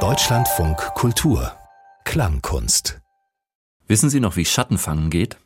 Deutschlandfunk 0.00 0.76
Kultur 0.94 1.50
Klangkunst 2.04 3.00
Wissen 3.86 4.10
Sie 4.10 4.20
noch, 4.20 4.36
wie 4.36 4.44
Schattenfangen 4.44 5.08
geht? 5.08 5.38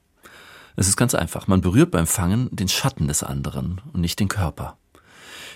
Es 0.74 0.88
ist 0.88 0.96
ganz 0.96 1.14
einfach. 1.14 1.46
Man 1.46 1.60
berührt 1.60 1.92
beim 1.92 2.08
Fangen 2.08 2.48
den 2.50 2.66
Schatten 2.66 3.06
des 3.06 3.22
anderen 3.22 3.80
und 3.92 4.00
nicht 4.00 4.18
den 4.18 4.26
Körper. 4.26 4.78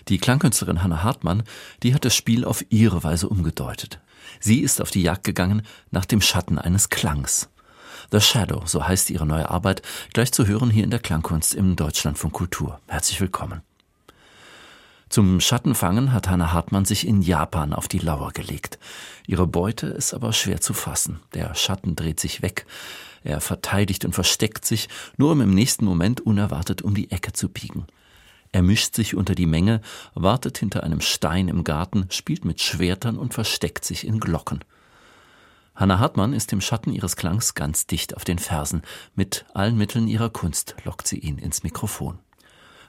Die 0.07 0.19
Klangkünstlerin 0.19 0.85
Hannah 0.85 1.03
Hartmann, 1.03 1.43
die 1.83 1.97
hat 1.97 2.05
das 2.05 2.15
Spiel 2.15 2.45
auf 2.45 2.65
ihre 2.69 3.03
Weise 3.03 3.29
umgedeutet. 3.29 3.99
Sie 4.39 4.61
ist 4.61 4.81
auf 4.81 4.93
die 4.93 5.03
Jagd 5.03 5.25
gegangen 5.25 5.63
nach 5.91 6.05
dem 6.05 6.21
Schatten 6.21 6.61
eines 6.61 6.91
Klangs. 6.91 7.51
The 8.13 8.21
Shadow, 8.21 8.63
so 8.67 8.87
heißt 8.87 9.11
ihre 9.11 9.27
neue 9.27 9.51
Arbeit, 9.51 9.83
gleich 10.13 10.31
zu 10.31 10.47
hören 10.47 10.71
hier 10.71 10.85
in 10.85 10.91
der 10.91 11.01
Klangkunst 11.01 11.55
im 11.55 11.75
Deutschlandfunk 11.75 12.35
Kultur. 12.35 12.81
Herzlich 12.87 13.21
willkommen. 13.21 13.63
Zum 15.09 15.41
Schattenfangen 15.41 16.13
hat 16.13 16.29
Hannah 16.29 16.53
Hartmann 16.53 16.85
sich 16.85 17.07
in 17.07 17.23
Japan 17.23 17.73
auf 17.73 17.89
die 17.89 17.99
Lauer 17.99 18.33
gelegt. 18.33 18.79
Ihre 19.27 19.47
Beute 19.47 19.87
ist 19.87 20.15
aber 20.15 20.33
schwer 20.33 20.61
zu 20.61 20.75
fassen. 20.75 21.21
Der 21.35 21.55
Schatten 21.55 21.95
dreht 21.95 22.21
sich 22.21 22.43
weg. 22.43 22.67
Er 23.23 23.41
verteidigt 23.41 24.05
und 24.05 24.15
versteckt 24.15 24.65
sich, 24.65 24.89
nur 25.17 25.33
um 25.33 25.41
im 25.41 25.55
nächsten 25.55 25.85
Moment 25.85 26.21
unerwartet 26.21 26.83
um 26.83 26.95
die 26.95 27.11
Ecke 27.11 27.33
zu 27.33 27.49
biegen. 27.49 27.87
Er 28.53 28.63
mischt 28.63 28.95
sich 28.95 29.15
unter 29.15 29.35
die 29.35 29.47
Menge, 29.47 29.81
wartet 30.15 30.59
hinter 30.59 30.85
einem 30.85 31.01
Stein 31.01 31.49
im 31.49 31.65
Garten, 31.65 32.07
spielt 32.11 32.45
mit 32.45 32.61
Schwertern 32.61 33.19
und 33.19 33.35
versteckt 33.35 33.85
sich 33.85 34.07
in 34.07 34.21
Glocken. 34.21 34.61
Hannah 35.75 35.99
Hartmann 35.99 36.33
ist 36.33 36.53
im 36.53 36.61
Schatten 36.61 36.93
ihres 36.93 37.17
Klangs 37.17 37.55
ganz 37.55 37.89
dicht 37.89 38.17
auf 38.17 38.25
den 38.25 38.39
Fersen. 38.39 38.83
Mit 39.17 39.45
allen 39.55 39.77
Mitteln 39.77 40.07
ihrer 40.07 40.31
Kunst 40.31 40.77
lockt 40.85 41.09
sie 41.09 41.19
ihn 41.19 41.39
ins 41.39 41.65
Mikrofon. 41.65 42.21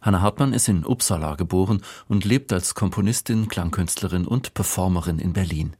Hanna 0.06 0.22
Hartmann 0.22 0.54
ist 0.54 0.68
in 0.68 0.86
Uppsala 0.86 1.34
geboren 1.34 1.82
und 2.08 2.26
lebt 2.26 2.54
als 2.54 2.76
Komponistin, 2.76 3.48
Klangkünstlerin 3.48 4.28
und 4.28 4.54
Performerin 4.54 5.18
in 5.18 5.34
Berlin. 5.34 5.76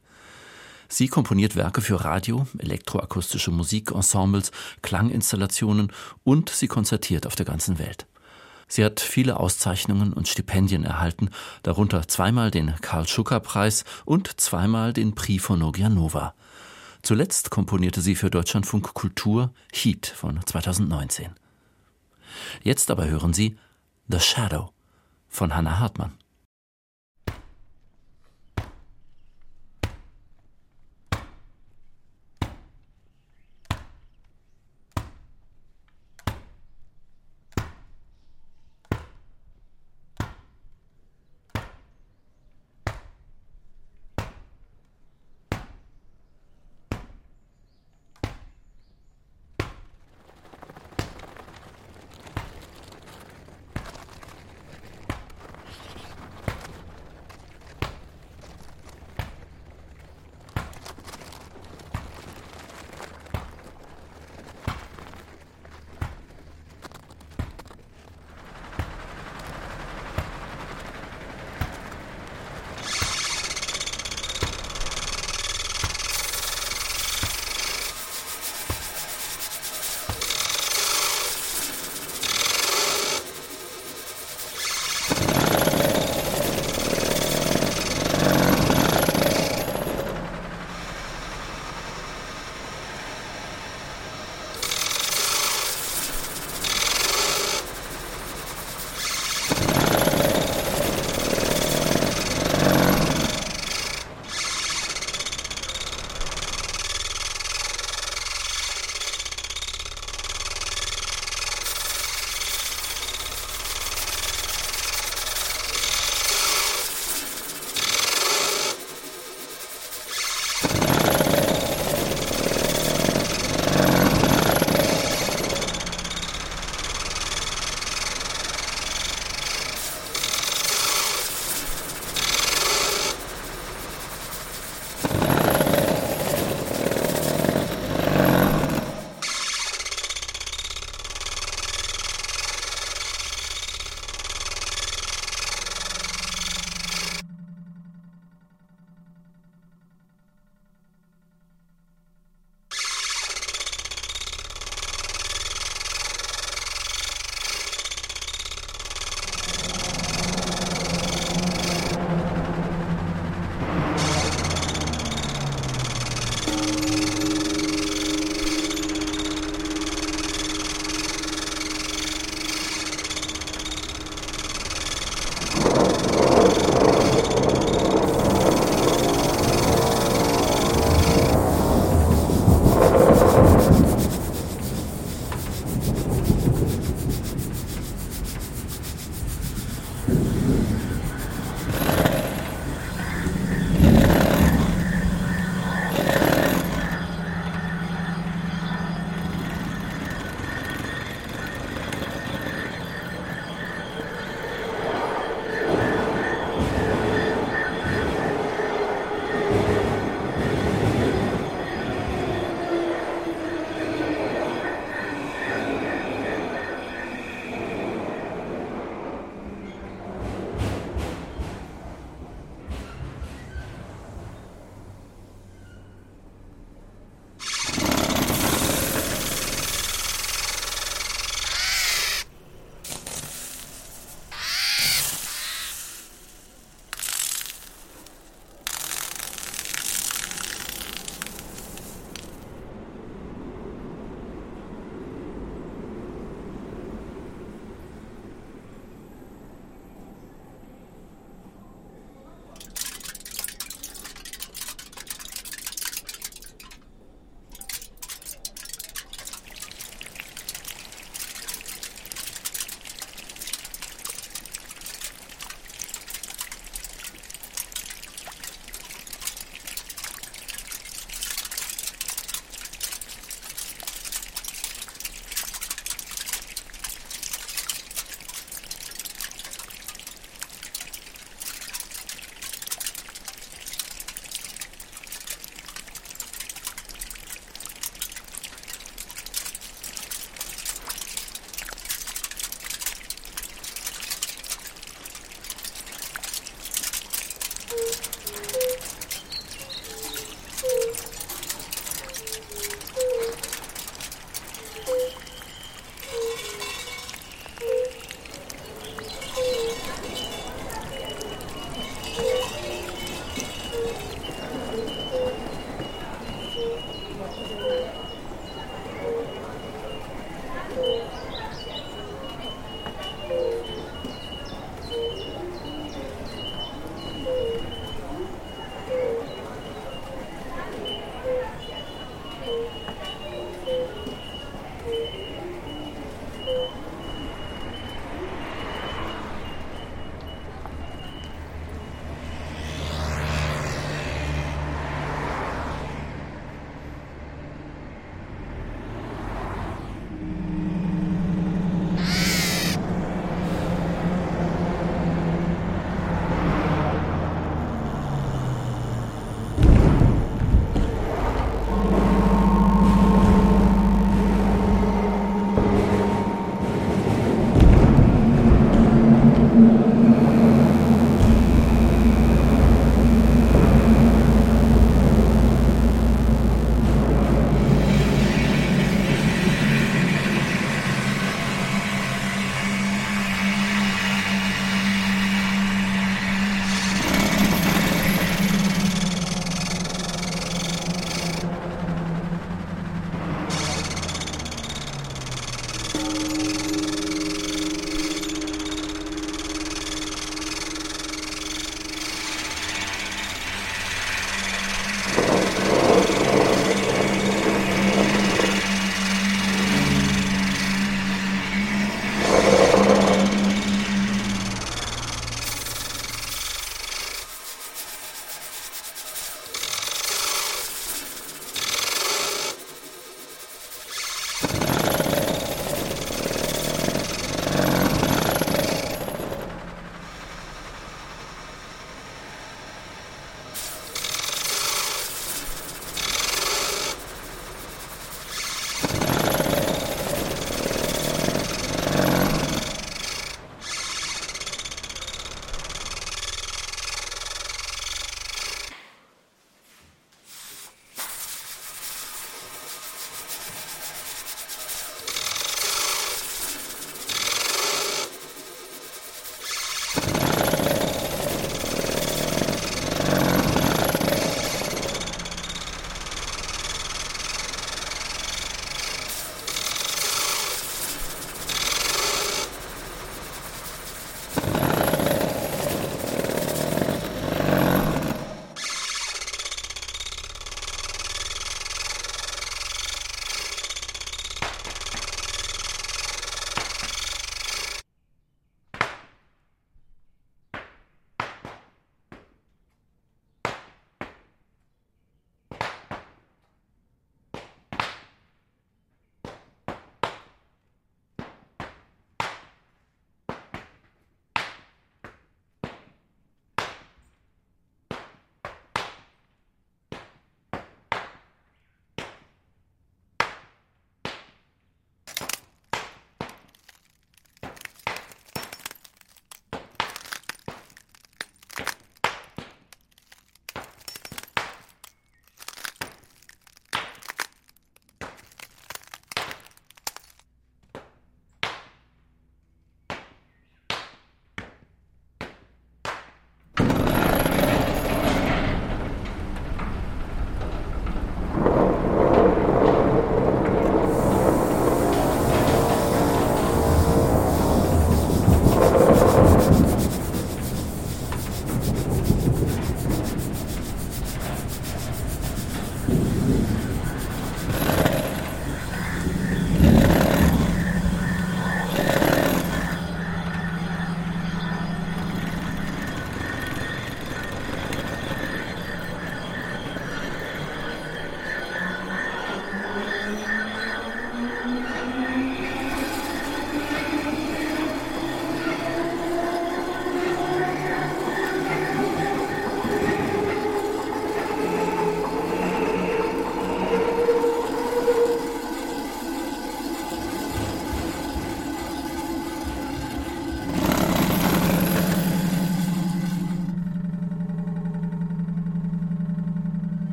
Sie 0.88 1.06
komponiert 1.06 1.54
Werke 1.54 1.80
für 1.80 2.04
Radio, 2.04 2.48
elektroakustische 2.58 3.52
Musikensembles, 3.52 4.50
Klanginstallationen 4.82 5.92
und 6.24 6.50
sie 6.50 6.66
konzertiert 6.66 7.24
auf 7.24 7.36
der 7.36 7.46
ganzen 7.46 7.78
Welt. 7.78 8.08
Sie 8.66 8.84
hat 8.84 8.98
viele 8.98 9.38
Auszeichnungen 9.38 10.12
und 10.12 10.26
Stipendien 10.26 10.82
erhalten, 10.82 11.30
darunter 11.62 12.08
zweimal 12.08 12.50
den 12.50 12.74
Karl-Schucker-Preis 12.80 13.84
und 14.06 14.40
zweimal 14.40 14.92
den 14.92 15.14
Prix 15.14 15.44
von 15.44 15.60
Nova. 15.60 16.34
Zuletzt 17.02 17.50
komponierte 17.50 18.00
sie 18.00 18.16
für 18.16 18.30
Deutschlandfunk 18.30 18.92
Kultur 18.92 19.52
Heat 19.72 20.08
von 20.08 20.40
2019. 20.44 21.30
Jetzt 22.64 22.90
aber 22.90 23.06
hören 23.06 23.32
Sie 23.32 23.56
The 24.08 24.20
Shadow 24.20 24.72
von 25.28 25.52
Hannah 25.52 25.80
Hartmann. 25.80 26.16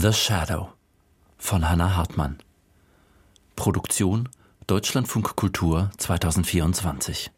The 0.00 0.12
Shadow 0.12 0.68
von 1.38 1.68
Hannah 1.68 1.96
Hartmann. 1.96 2.38
Produktion 3.56 4.28
Deutschlandfunk 4.68 5.34
Kultur 5.34 5.90
2024. 5.96 7.32